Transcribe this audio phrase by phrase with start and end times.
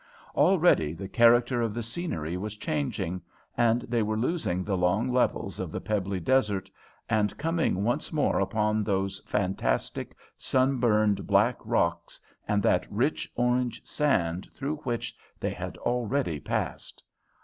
[0.33, 3.21] Already the character of the scenery was changing,
[3.55, 6.71] and they were losing the long levels of the pebbly desert,
[7.07, 14.49] and coming once more upon those fantastic, sunburned black rocks and that rich orange sand
[14.55, 17.03] through which they had already passed.